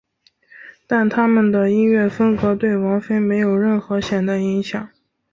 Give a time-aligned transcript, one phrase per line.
[0.87, 4.89] 但他们的音乐风格对王菲没有任何显着影响。